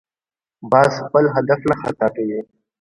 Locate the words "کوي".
2.15-2.39